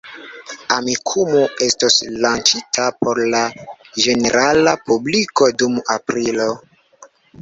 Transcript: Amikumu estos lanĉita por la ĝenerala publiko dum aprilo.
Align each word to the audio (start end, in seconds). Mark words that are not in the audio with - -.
Amikumu 0.75 1.41
estos 1.65 1.97
lanĉita 2.23 2.87
por 3.01 3.21
la 3.35 3.41
ĝenerala 4.07 4.73
publiko 4.89 5.51
dum 5.63 5.77
aprilo. 5.99 6.49